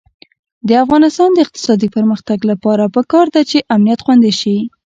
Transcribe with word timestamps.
د 0.67 0.69
افغانستان 0.83 1.29
د 1.33 1.37
اقتصادي 1.45 1.87
پرمختګ 1.95 2.39
لپاره 2.51 2.83
پکار 2.95 3.25
ده 3.35 3.41
چې 3.49 3.57
امنیت 3.75 3.99
خوندي 4.05 4.33
شي. 4.39 4.57